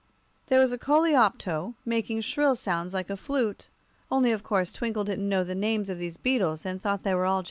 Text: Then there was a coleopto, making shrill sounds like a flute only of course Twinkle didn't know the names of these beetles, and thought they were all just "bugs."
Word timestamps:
Then 0.47 0.55
there 0.55 0.59
was 0.61 0.71
a 0.71 0.79
coleopto, 0.79 1.75
making 1.85 2.21
shrill 2.21 2.55
sounds 2.55 2.91
like 2.91 3.11
a 3.11 3.15
flute 3.15 3.69
only 4.09 4.31
of 4.31 4.41
course 4.41 4.73
Twinkle 4.73 5.03
didn't 5.03 5.29
know 5.29 5.43
the 5.43 5.53
names 5.53 5.91
of 5.91 5.99
these 5.99 6.17
beetles, 6.17 6.65
and 6.65 6.81
thought 6.81 7.03
they 7.03 7.13
were 7.13 7.23
all 7.27 7.33
just 7.33 7.35
"bugs." 7.35 7.39